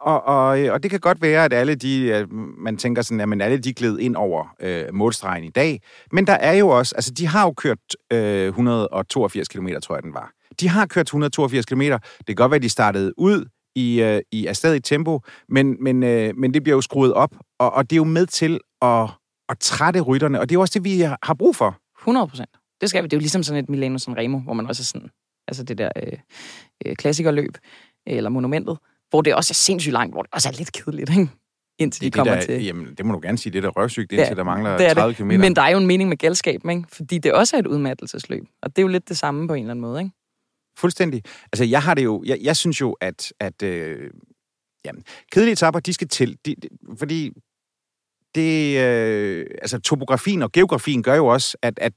[0.05, 2.25] Og, og, øh, og det kan godt være, at alle de,
[2.57, 5.81] man tænker sådan, at alle de gled ind over øh, målstregen i dag.
[6.11, 7.77] Men der er jo også, altså de har jo kørt
[8.13, 10.31] øh, 182 km, tror jeg den var.
[10.59, 11.81] De har kørt 182 km.
[11.81, 16.03] Det kan godt være, at de startede ud i, øh, i afstadig tempo, men, men,
[16.03, 19.09] øh, men det bliver jo skruet op, og, og det er jo med til at,
[19.49, 21.77] at trætte rytterne, og det er jo også det, vi har brug for.
[21.99, 22.49] 100 procent.
[22.81, 23.07] Det skal vi.
[23.07, 25.09] Det er jo ligesom sådan et Milano Sanremo, hvor man også er sådan,
[25.47, 26.17] altså det der øh,
[26.85, 27.57] øh, klassikerløb,
[28.07, 28.77] eller monumentet,
[29.09, 31.29] hvor det også er sindssygt langt, hvor det også er lidt kedeligt, ikke?
[31.79, 32.65] Indtil de Det, er kommer det, der, til...
[32.65, 34.87] Jamen, det må du gerne sige, det er der røvsygt, indtil Ja, der mangler det
[34.87, 35.17] er 30 det.
[35.17, 35.25] km.
[35.27, 36.83] Men der er jo en mening med galskaben, ikke?
[36.91, 38.43] Fordi det også er et udmattelsesløb.
[38.61, 40.11] Og det er jo lidt det samme på en eller anden måde, ikke?
[40.77, 41.23] Fuldstændig.
[41.51, 42.23] Altså, jeg har det jo...
[42.25, 43.33] Jeg, jeg synes jo, at...
[43.39, 44.09] at øh,
[44.85, 46.37] jamen, kedelige etapper, de skal til.
[46.45, 46.67] De, de,
[46.99, 47.31] fordi
[48.35, 48.77] det...
[48.79, 51.93] Øh, altså, topografien og geografien gør jo også, at, at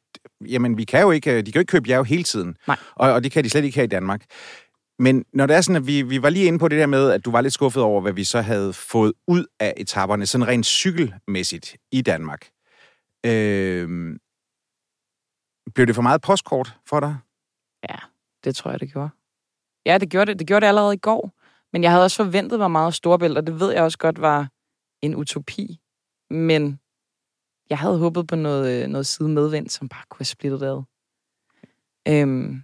[0.48, 1.38] jamen, vi kan jo ikke...
[1.38, 2.56] De kan jo ikke købe bjerg hele tiden.
[2.66, 2.76] Nej.
[2.94, 4.24] Og, og det kan de slet ikke her i Danmark.
[4.98, 7.11] Men når det er sådan, at vi, vi var lige inde på det der med,
[7.11, 10.46] at du var lidt skuffet over, hvad vi så havde fået ud af etaperne, sådan
[10.46, 12.48] rent cykelmæssigt i Danmark.
[13.26, 14.18] Øh,
[15.74, 17.18] blev det for meget postkort for dig?
[17.90, 17.96] Ja,
[18.44, 19.11] det tror jeg, det gjorde.
[19.87, 20.38] Ja, det gjorde det.
[20.38, 21.32] Det gjorde det allerede i går.
[21.72, 24.48] Men jeg havde også forventet mig meget storbælt, og det ved jeg også godt var
[25.02, 25.80] en utopi.
[26.30, 26.80] Men
[27.70, 30.66] jeg havde håbet på noget, øh, noget side medvind, som bare kunne have splittet det
[30.66, 30.82] ad.
[32.08, 32.62] Øhm,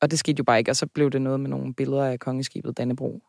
[0.00, 2.18] og det skete jo bare ikke, og så blev det noget med nogle billeder af
[2.20, 3.22] kongeskibet Dannebro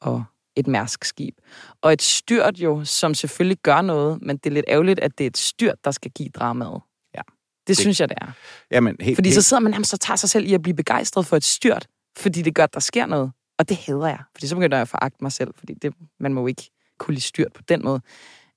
[0.00, 0.24] og
[0.56, 1.34] et mærskskib.
[1.82, 5.24] Og et styrt jo, som selvfølgelig gør noget, men det er lidt ærgerligt, at det
[5.24, 6.80] er et styrt, der skal give dramaet.
[7.14, 7.20] Ja.
[7.20, 8.32] Det, Det- synes jeg, det er.
[8.70, 10.74] Jamen, helt, Fordi helt, så sidder man nærmest og tager sig selv i at blive
[10.76, 13.32] begejstret for et styrt, fordi det gør, at der sker noget.
[13.58, 16.34] Og det hader jeg, fordi så begynder jeg at foragte mig selv, fordi det, man
[16.34, 18.00] må jo ikke kunne lide styrt på den måde.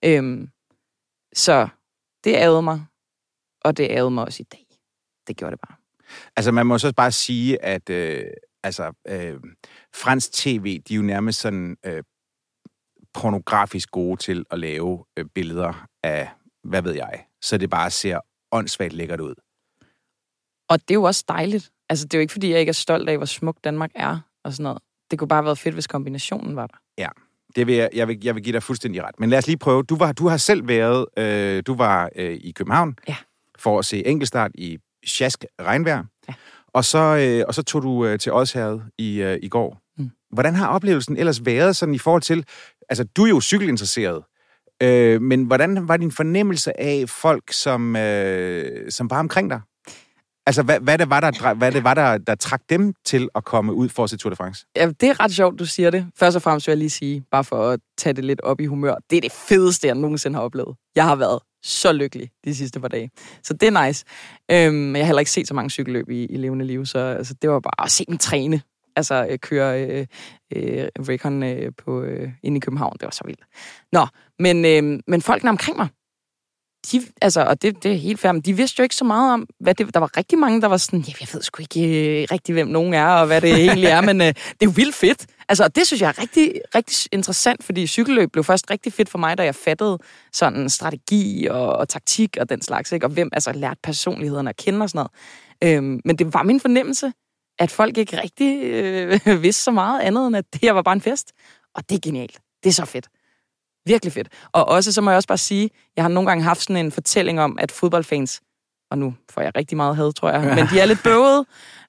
[0.06, 0.50] Øhm,
[1.36, 1.68] så
[2.24, 2.86] det ærede mig,
[3.62, 4.66] og det ærede mig også i dag.
[5.28, 5.78] Det gjorde det bare.
[6.36, 8.24] Altså, man må så bare sige, at øh,
[8.64, 9.36] altså, øh,
[9.96, 12.04] fransk tv, de er jo nærmest sådan øh,
[13.14, 16.30] pornografisk gode til at lave øh, billeder af,
[16.64, 18.20] hvad ved jeg, så det bare ser
[18.52, 19.36] åndssvagt lækkert ud.
[20.70, 21.72] Og det er jo også dejligt.
[21.90, 24.20] Altså, det er jo ikke, fordi jeg ikke er stolt af, hvor smuk Danmark er,
[24.44, 24.82] og sådan noget.
[25.12, 26.78] Det kunne bare have været fedt, hvis kombinationen var der.
[27.56, 29.20] Det vil jeg, jeg, vil, jeg vil give dig fuldstændig ret.
[29.20, 29.84] Men lad os lige prøve.
[29.84, 33.16] Du, var, du har selv været, øh, du var øh, i København Ja.
[33.60, 36.04] for at se enkeltstart i sjask regnvejr.
[36.30, 36.34] Ja.
[36.74, 39.78] Og, så, øh, og så tog du øh, til Odsherred i, øh, i går.
[39.98, 40.10] Mm.
[40.32, 42.46] Hvordan har oplevelsen ellers været sådan i forhold til...
[42.90, 44.24] Altså, du er jo cykelinteresseret.
[44.84, 49.62] Øh, men hvordan var din fornemmelse af folk, som, øh, som var omkring dig?
[50.48, 53.44] Altså, hvad, hvad det var, der, hvad det var der, der trak dem til at
[53.44, 54.66] komme ud for at se Tour de France?
[54.76, 56.08] Ja, det er ret sjovt, du siger det.
[56.20, 58.66] Først og fremmest vil jeg lige sige, bare for at tage det lidt op i
[58.66, 60.76] humør, det er det fedeste, jeg nogensinde har oplevet.
[60.96, 63.10] Jeg har været så lykkelig de sidste par dage.
[63.44, 64.06] Så det er nice.
[64.52, 67.34] Øhm, jeg har heller ikke set så mange cykelløb i, i levende liv, så altså,
[67.42, 68.62] det var bare at se dem træne.
[68.96, 70.06] Altså øh, køre øh,
[70.56, 72.94] øh, Recon øh, på, øh, ind i København.
[72.94, 73.44] Det var så vildt.
[73.92, 74.08] Nå,
[74.40, 75.88] men, øh, men folkene omkring mig,
[76.92, 79.34] de, altså, og det, det er helt fair, men de vidste jo ikke så meget
[79.34, 82.22] om, hvad det, der var rigtig mange, der var sådan, ja, jeg ved sgu ikke
[82.22, 84.72] øh, rigtig, hvem nogen er, og hvad det egentlig er, men øh, det er jo
[84.76, 85.26] vildt fedt.
[85.50, 89.10] Altså, og det synes jeg er rigtig, rigtig interessant, fordi cykelløb blev først rigtig fedt
[89.10, 89.98] for mig, da jeg fattede
[90.34, 93.06] sådan strategi og, og taktik og den slags, ikke?
[93.06, 95.08] og hvem altså lærte personlighederne at kende og sådan
[95.64, 95.78] noget.
[95.78, 97.12] Øhm, men det var min fornemmelse,
[97.60, 100.96] at folk ikke rigtig øh, vidste så meget andet, end at det her var bare
[100.96, 101.32] en fest.
[101.76, 102.40] Og det er genialt.
[102.64, 103.08] Det er så fedt.
[103.88, 104.28] Virkelig fedt.
[104.52, 106.92] Og også, så må jeg også bare sige, jeg har nogle gange haft sådan en
[106.92, 108.42] fortælling om, at fodboldfans,
[108.92, 111.46] og nu får jeg rigtig meget had, tror jeg, men de er lidt bøvede.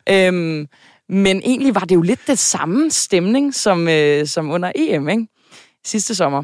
[0.08, 0.66] Øhm,
[1.08, 5.26] men egentlig var det jo lidt det samme stemning, som, øh, som under EM, ikke?
[5.84, 6.42] Sidste sommer.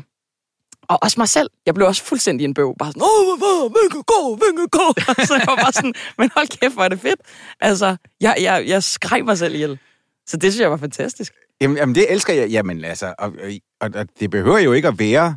[0.88, 1.50] Og også mig selv.
[1.66, 2.74] Jeg blev også fuldstændig en bøv.
[2.78, 4.86] Bare sådan, åh, hvad, vi kan gå, vi kan gå.
[5.28, 7.20] så jeg var bare sådan, men hold kæft, hvor er det fedt.
[7.60, 9.78] Altså, jeg, jeg, jeg skreg mig selv ihjel.
[10.26, 11.32] Så det synes jeg var fantastisk.
[11.60, 12.50] Jamen, jamen det elsker jeg.
[12.50, 13.32] Jamen, altså, og,
[13.80, 15.36] og, og det behøver jo ikke at være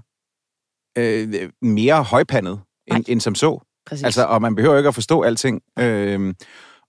[0.97, 3.59] øh, mere højpandet end, end som så.
[3.85, 4.03] Præcis.
[4.03, 5.61] Altså, og man behøver ikke at forstå alting.
[5.79, 6.33] Øh,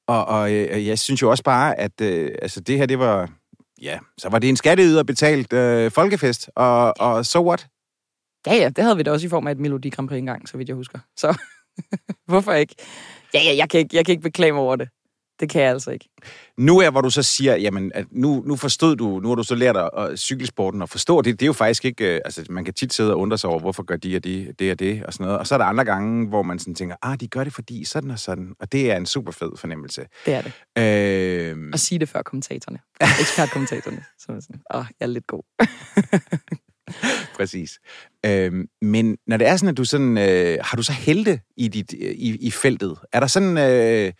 [0.08, 3.30] og, og øh, jeg synes jo også bare, at øh, altså, det her, det var...
[3.82, 7.66] Ja, så var det en skatteyder betalt øh, folkefest, og, og so what?
[8.46, 10.48] Ja, ja, det havde vi da også i form af et Melodi Grand Prix engang,
[10.48, 10.98] så vidt jeg husker.
[11.16, 11.38] Så
[12.30, 12.74] hvorfor ikke?
[13.34, 14.88] Ja, ja, jeg kan ikke, jeg kan ikke beklage mig over det.
[15.40, 16.08] Det kan jeg altså ikke.
[16.56, 19.42] Nu er, hvor du så siger, jamen, at nu, nu forstod du, nu har du
[19.42, 21.40] så lært at, at cykelsporten og forstå det.
[21.40, 23.58] Det er jo faktisk ikke, øh, altså man kan tit sidde og undre sig over,
[23.60, 25.38] hvorfor gør de og de, det og det og sådan noget.
[25.38, 27.84] Og så er der andre gange, hvor man sådan tænker, ah, de gør det fordi
[27.84, 28.52] sådan og sådan.
[28.60, 30.02] Og det er en super fed fornemmelse.
[30.26, 30.52] Det er det.
[30.78, 32.78] Øh, Og sige det før kommentatorerne.
[33.20, 34.04] Ekspertkommentatorerne.
[34.18, 35.42] Så er sådan, åh, jeg er lidt god.
[37.38, 37.78] præcis.
[38.26, 41.68] Øh, men når det er sådan, at du sådan, øh, har du så helte i,
[41.68, 42.96] dit, i, i feltet?
[43.12, 43.58] Er der sådan...
[43.58, 44.12] Øh,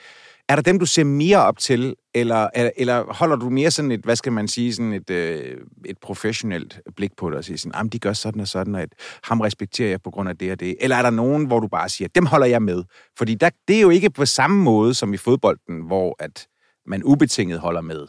[0.49, 4.01] er der dem, du ser mere op til, eller, eller holder du mere sådan et,
[4.05, 7.89] hvad skal man sige, sådan et, øh, et professionelt blik på det, og siger sådan,
[7.89, 10.61] de gør sådan og sådan, og et, ham respekterer jeg på grund af det og
[10.61, 10.77] det?
[10.81, 12.85] Eller er der nogen, hvor du bare siger, dem holder jeg med?
[13.19, 16.47] Fordi der, det er jo ikke på samme måde som i fodbolden, hvor at
[16.87, 18.07] man ubetinget holder med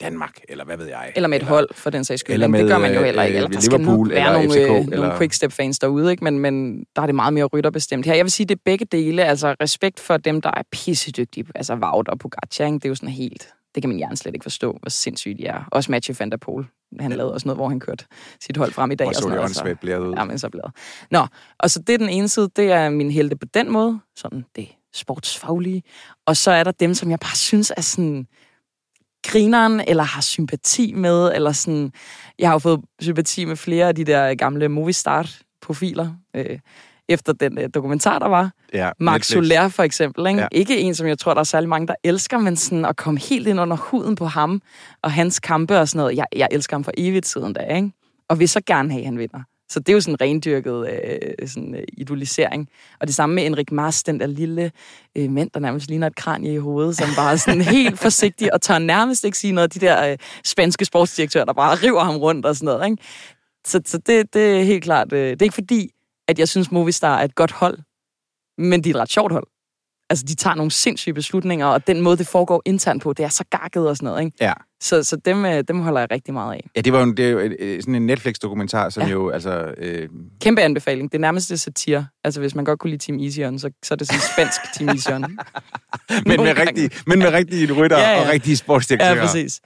[0.00, 1.12] Danmark, eller hvad ved jeg.
[1.16, 2.34] Eller med et eller, hold, for den sags skyld.
[2.34, 3.38] eller Eller det gør man jo med, heller ikke.
[3.38, 6.24] øh, Eller, der skal Liverpool være eller nogle, FCK, øh, eller- nogle quickstep-fans derude, ikke?
[6.24, 8.14] Men, men der er det meget mere rytterbestemt her.
[8.14, 9.24] Jeg vil sige, det er begge dele.
[9.24, 11.46] Altså respekt for dem, der er pissedygtige.
[11.54, 12.74] Altså Wout og Pogacar, ikke?
[12.74, 13.48] Det er jo sådan helt...
[13.74, 15.68] Det kan min hjerne slet ikke forstå, hvor sindssygt de er.
[15.72, 16.66] Også Mathieu van der Poel.
[17.00, 18.04] Han lavede også noget, hvor han kørte
[18.40, 19.06] sit hold frem i dag.
[19.08, 20.14] Og så det åndssvagt blæret ud.
[20.14, 20.70] Ja, men så bladet.
[21.10, 21.26] Nå,
[21.58, 24.44] og så det er den ene side, det er min helte på den måde, sådan
[24.56, 25.82] det sportsfaglige.
[26.26, 28.26] Og så er der dem, som jeg bare synes er sådan
[29.26, 31.92] grineren, eller har sympati med, eller sådan,
[32.38, 36.58] jeg har jo fået sympati med flere af de der gamle movie start profiler øh,
[37.08, 38.52] efter den øh, dokumentar, der var.
[38.72, 39.26] Ja, Max.
[39.26, 40.26] Soler for eksempel.
[40.26, 40.40] Ikke?
[40.40, 40.48] Ja.
[40.52, 43.20] ikke en, som jeg tror, der er særlig mange, der elsker, men sådan at komme
[43.20, 44.62] helt ind under huden på ham
[45.02, 46.16] og hans kampe og sådan noget.
[46.16, 47.90] Jeg, jeg elsker ham for evigt siden da, ikke?
[48.28, 49.40] Og vil så gerne have, at han vinder.
[49.68, 52.68] Så det er jo sådan en rendyrket øh, sådan, øh, idolisering.
[53.00, 54.72] Og det samme med Enrik Mars, den der lille
[55.16, 58.54] øh, mand, der nærmest ligner et kranje i hovedet, som bare er sådan helt forsigtig
[58.54, 62.16] og tør nærmest ikke sige noget de der øh, spanske sportsdirektører, der bare river ham
[62.16, 62.90] rundt og sådan noget.
[62.90, 63.02] Ikke?
[63.66, 65.90] Så, så det, det er helt klart, øh, det er ikke fordi,
[66.28, 67.78] at jeg synes Movistar er et godt hold,
[68.58, 69.46] men de er et ret sjovt hold.
[70.10, 73.28] Altså, de tager nogle sindssyge beslutninger, og den måde, det foregår internt på, det er
[73.28, 74.36] så gakket og sådan noget, ikke?
[74.40, 74.52] Ja.
[74.80, 76.70] Så, så dem, øh, dem holder jeg rigtig meget af.
[76.76, 79.08] Ja, det var jo, det er jo sådan en Netflix-dokumentar, som ja.
[79.08, 79.74] Jo, altså...
[79.78, 80.08] Øh,
[80.40, 81.12] Kæmpe anbefaling.
[81.12, 82.06] Det er nærmest det satire.
[82.24, 84.88] Altså, hvis man godt kunne lide Team Easyon, så, så er det sådan spansk Team
[84.88, 85.20] Easyon.
[86.26, 89.14] men, med rigtige, men med rigtige rytter ja, Ja, og rigtige sportsdirektører.
[89.14, 89.60] Ja, præcis.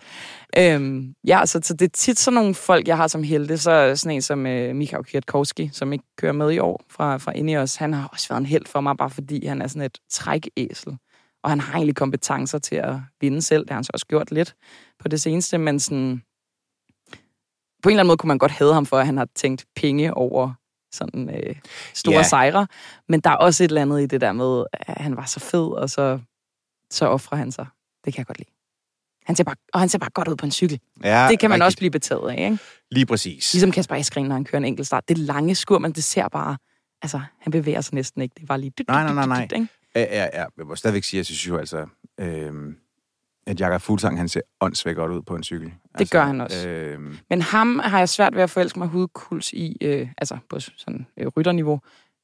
[0.58, 3.58] Øhm, ja, så, så det er tit sådan nogle folk, jeg har som helte.
[3.58, 7.32] Så sådan en som øh, Mikhail Kwiatkowski, som ikke kører med i år fra, fra
[7.32, 7.76] Ineos.
[7.76, 10.96] Han har også været en held for mig, bare fordi han er sådan et trækæsel.
[11.42, 13.62] Og han har egentlig kompetencer til at vinde selv.
[13.62, 14.54] Det har han så også gjort lidt
[14.98, 16.22] på det seneste, men sådan...
[17.82, 19.66] På en eller anden måde kunne man godt hade ham for, at han har tænkt
[19.76, 20.52] penge over
[20.92, 21.56] sådan øh,
[21.94, 22.22] store ja.
[22.22, 22.66] sejre.
[23.08, 25.40] Men der er også et eller andet i det der med, at han var så
[25.40, 26.18] fed, og så,
[26.90, 27.66] så offrer han sig.
[28.04, 28.50] Det kan jeg godt lide.
[29.26, 30.80] Han ser bare, og han ser bare godt ud på en cykel.
[31.04, 31.66] Ja, det kan man rigtigt.
[31.66, 32.58] også blive betaget af, ikke?
[32.90, 33.52] Lige præcis.
[33.52, 35.08] Ligesom Kasper Eskren, når han kører en enkelt start.
[35.08, 36.56] Det er lange skur, men det ser bare...
[37.02, 38.34] Altså, han bevæger sig næsten ikke.
[38.34, 38.72] Det er bare lige...
[38.78, 39.46] Dyt, Nej, nej, nej, dyt, nej.
[39.60, 39.68] dyt?
[39.94, 40.44] Ja, ja, ja.
[40.58, 41.86] Jeg må stadigvæk sige, at jeg synes jo altså,
[42.20, 42.74] øh,
[43.46, 45.72] at Jakob Fuglsang, han ser åndssvagt godt ud på en cykel.
[45.94, 46.68] Altså, gør han også.
[46.68, 47.00] Øh,
[47.30, 51.06] Men ham har jeg svært ved at forelske mig hudkuls i, øh, altså på sådan
[51.16, 51.80] øh, rytterniveau,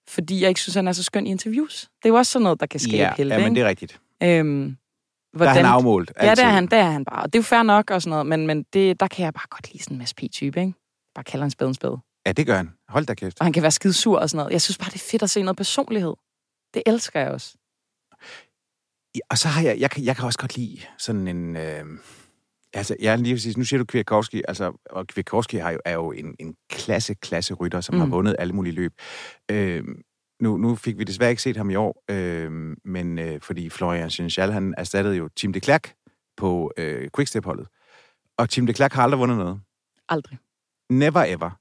[0.08, 1.80] fordi jeg ikke synes, han er så skøn i interviews.
[2.02, 3.68] Det er jo også sådan noget, der kan skabe ja, helte, ja, men det er
[3.68, 4.00] rigtigt.
[4.22, 4.76] Øhm,
[5.38, 6.12] Der er han afmålt.
[6.16, 6.44] Ja, det altid.
[6.44, 7.22] er han, det er han bare.
[7.22, 9.34] Og det er jo fair nok og sådan noget, men, men det, der kan jeg
[9.34, 10.74] bare godt lide sådan en Mads P-type, ikke?
[11.14, 11.98] Bare kalder en spæd en spæd.
[12.26, 12.70] Ja, det gør han.
[12.88, 13.40] Hold da kæft.
[13.40, 14.52] Og han kan være skide sur og sådan noget.
[14.52, 16.14] Jeg synes bare, det er fedt at se noget personlighed.
[16.74, 17.56] Det elsker jeg også.
[19.14, 21.56] Ja, Og så har jeg, jeg kan, jeg kan også godt lide sådan en...
[21.56, 21.84] Øh,
[22.72, 25.92] altså, jeg er lige sige, nu siger du Kwiatkowski, altså, og Kwiatkowski er jo, er
[25.92, 28.00] jo en, en klasse, klasse rytter, som mm.
[28.00, 28.92] har vundet alle mulige løb.
[29.50, 29.84] Øh,
[30.40, 34.10] nu, nu fik vi desværre ikke set ham i år, øh, men øh, fordi Florian
[34.10, 35.94] Senechal, han erstattede jo Tim de Klerk
[36.36, 37.68] på øh, Quickstep-holdet.
[38.38, 39.60] Og Tim de Klerk har aldrig vundet noget.
[40.08, 40.38] Aldrig.
[40.90, 41.60] Never ever.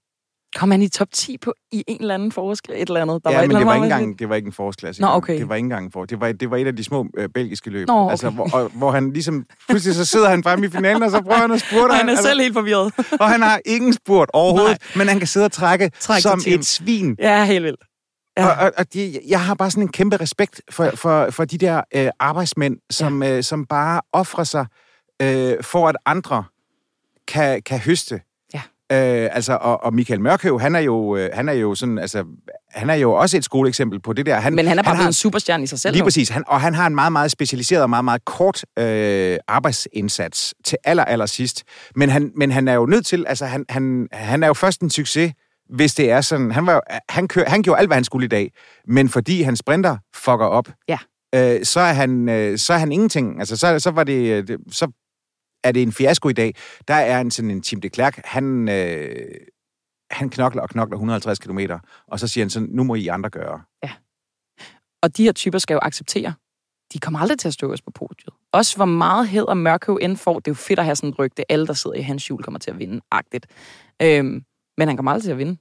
[0.56, 2.76] Kom han i top 10 på i en eller anden forskel?
[2.76, 3.24] Et eller andet?
[3.24, 5.02] Der ja, var et men eller det var, ikke engang, det var ikke en forårsklasse.
[5.02, 5.40] Nå, okay.
[5.40, 6.06] Det var ikke engang en for.
[6.06, 7.88] Det var, det var et af de små øh, belgiske løb.
[7.88, 8.12] Nå, okay.
[8.12, 9.46] altså, hvor, og, hvor han ligesom...
[9.70, 11.92] Pludselig så sidder han fremme i finalen, og så prøver han at spurte.
[11.92, 12.94] Og han er altså, selv helt forvirret.
[13.22, 14.98] Og han har ingen spurt overhovedet, Nej.
[14.98, 17.16] men han kan sidde og trække Træk som et svin.
[17.20, 17.82] ja, helt vildt.
[18.38, 18.48] Ja.
[18.48, 21.58] Og, og, og de, jeg har bare sådan en kæmpe respekt for, for, for de
[21.58, 24.66] der øh, arbejdsmænd, som, øh, som bare offrer sig
[25.22, 26.44] øh, for, at andre
[27.28, 28.22] kan, kan høste.
[28.92, 32.24] Øh, altså, og, og Michael Mørkøv, han er jo, øh, han er jo sådan, altså,
[32.72, 34.36] han er jo også et skoleeksempel på det der.
[34.36, 35.94] Han, Men han er bare han har, en superstjerne i sig selv.
[35.94, 36.06] Lige nu.
[36.06, 36.30] præcis.
[36.30, 40.78] Han, og han har en meget, meget specialiseret og meget, meget kort øh, arbejdsindsats til
[40.84, 41.64] aller, aller sidst.
[41.96, 44.82] Men han, men han er jo nødt til, altså han, han, han er jo først
[44.82, 45.34] en succes,
[45.76, 48.30] hvis det er sådan, han, var, han, kør, han gjorde alt, hvad han skulle i
[48.30, 48.52] dag,
[48.88, 50.98] men fordi han sprinter fucker op, Ja.
[51.36, 53.40] øh, så, er han, øh, så er han ingenting.
[53.40, 54.88] Altså, så, så, var det, øh, det, så
[55.66, 56.56] er det en fiasko i dag.
[56.88, 59.26] Der er en sådan en Tim de Klerk, han, øh,
[60.12, 61.60] han knokler og knokler 150 km,
[62.08, 63.62] og så siger han sådan, nu må I andre gøre.
[65.02, 66.34] Og de her typer skal jo acceptere,
[66.94, 68.34] de kommer aldrig til at stå os på podiet.
[68.52, 71.10] Også hvor meget hed og Mørkøv end får, det er jo fedt at have sådan
[71.10, 73.48] et rygte, alle der sidder i hans hjul kommer til at vinde, agtigt.
[74.02, 74.44] Øhm,
[74.78, 75.58] men han kommer aldrig til at vinde.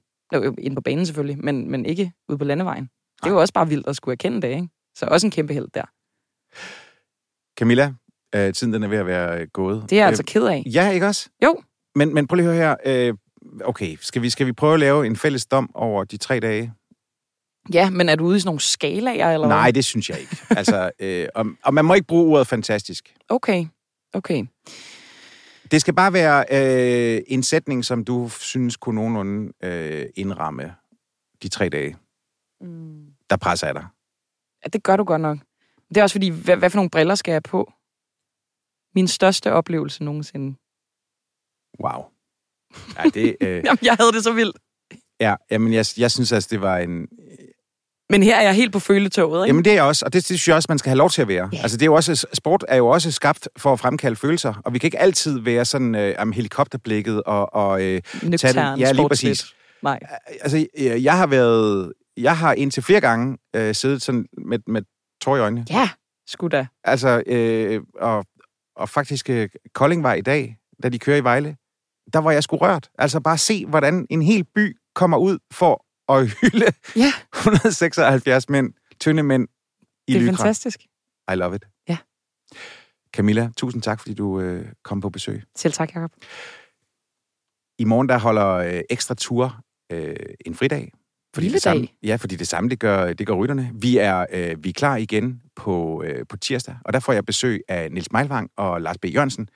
[0.57, 2.89] Ind på banen selvfølgelig, men, men ikke ude på landevejen.
[3.23, 4.67] Det er jo også bare vildt at skulle erkende det, ikke?
[4.95, 5.85] Så også en kæmpe held der.
[7.59, 7.93] Camilla,
[8.35, 9.81] øh, tiden den er ved at være øh, gået.
[9.89, 10.63] Det er jeg Øh, altså ked af.
[10.73, 11.29] Ja, ikke også?
[11.43, 11.61] Jo.
[11.95, 13.07] Men, men prøv lige at høre her.
[13.09, 13.13] Øh,
[13.63, 16.73] okay, skal vi, skal vi prøve at lave en fælles dom over de tre dage?
[17.73, 19.73] Ja, men er du ude i sådan nogle skalaer, eller Nej, hvad?
[19.73, 20.37] det synes jeg ikke.
[20.59, 23.13] altså, øh, og, og man må ikke bruge ordet fantastisk.
[23.29, 23.65] Okay,
[24.13, 24.45] okay.
[25.71, 30.73] Det skal bare være øh, en sætning, som du synes kunne nogenlunde øh, indramme
[31.43, 31.95] de tre dage,
[32.61, 33.05] Mm.
[33.29, 33.85] der presser af dig.
[34.63, 35.37] Ja, det gør du godt nok.
[35.89, 37.71] Det er også fordi, hvad, hvad for nogle briller skal jeg på?
[38.95, 40.55] Min største oplevelse nogensinde.
[41.83, 42.03] Wow.
[42.97, 44.57] Ja, det, øh, Jamen, jeg havde det så vildt.
[45.19, 47.07] ja, jamen, jeg, jeg synes altså, det var en,
[48.09, 49.49] Men her er jeg helt på føletoget, ikke?
[49.49, 51.09] Jamen det er jeg også, og det, det synes jeg også, man skal have lov
[51.09, 51.49] til at være.
[51.53, 51.57] Ja.
[51.61, 54.73] Altså det er jo også, sport er jo også skabt for at fremkalde følelser, og
[54.73, 58.79] vi kan ikke altid være sådan øh, om helikopterblikket og, og øh, Nøgtern, tage den-
[58.79, 59.55] ja, lige præcis.
[59.83, 59.99] Nej.
[60.41, 64.81] altså øh, jeg har været, jeg har indtil flere gange øh, siddet sådan med, med
[65.21, 65.65] tår i øjnene.
[65.69, 65.89] Ja,
[66.27, 66.67] sgu da.
[66.83, 68.25] Altså, øh, og,
[68.75, 71.57] og faktisk øh, Kolding var i dag, da de kører i Vejle,
[72.13, 72.89] der var jeg sgu rørt.
[72.97, 78.73] Altså bare se, hvordan en hel by kommer ud for at hylde Ja, 176 mænd,
[78.99, 79.47] tynde mænd
[80.07, 80.35] i det er lykra.
[80.37, 80.79] fantastisk.
[81.31, 81.65] I love it.
[81.87, 81.97] Ja.
[83.13, 85.43] Camilla, tusind tak, fordi du øh, kom på besøg.
[85.55, 86.11] Selv tak, Jacob.
[87.79, 89.59] I morgen, der holder øh, Ekstra Tur
[89.91, 90.91] øh, en fridag.
[91.41, 91.95] Lille det samme, dag.
[92.03, 93.71] ja, fordi det samme, det gør, det gør rytterne.
[93.73, 97.25] Vi er, øh, vi er klar igen på, øh, på tirsdag, og der får jeg
[97.25, 99.05] besøg af Nils Meilvang og Lars B.
[99.05, 99.49] Jørgensen.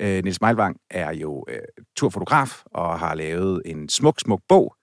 [0.00, 1.58] Øh, Nils Meilvang er jo øh,
[1.96, 4.74] turfotograf og har lavet en smuk, smuk bog.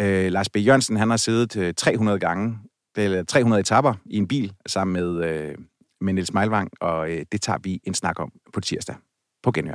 [0.00, 0.56] Øh, Lars B.
[0.56, 2.58] Jørgensen, han har siddet øh, 300 gange,
[2.96, 5.54] eller 300 etapper i en bil sammen med, øh,
[6.00, 8.96] med Nils Meilvang, og øh, det tager vi en snak om på tirsdag.
[9.42, 9.74] På genhør.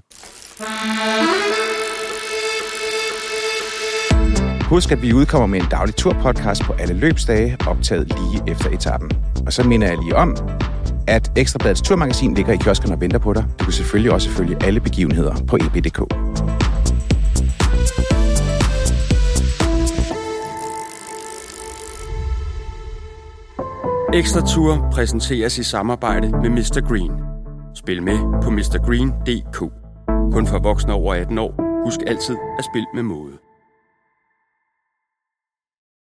[4.70, 9.12] Husk, at vi udkommer med en daglig turpodcast på alle løbsdage, optaget lige efter etappen.
[9.46, 10.38] Og så minder jeg lige om,
[11.08, 13.46] at Ekstrabladets turmagasin ligger i kiosken og venter på dig.
[13.60, 16.00] Du kan selvfølgelig også følge alle begivenheder på eb.dk.
[24.14, 26.88] Ekstra Tour præsenteres i samarbejde med Mr.
[26.88, 27.12] Green.
[27.76, 29.58] Spil med på mrgreen.dk.
[30.34, 31.84] Kun for voksne over 18 år.
[31.86, 33.49] Husk altid at spille med måde.